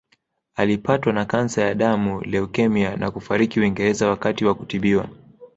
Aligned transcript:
Alipatwa 0.55 1.13
na 1.13 1.25
kansa 1.25 1.61
ya 1.61 1.75
damu 1.75 2.21
leukemia 2.21 2.95
na 2.95 3.11
kufariki 3.11 3.59
Uingereza 3.59 4.09
wakati 4.09 4.45
wa 4.45 4.55
kutibiwa 4.55 5.09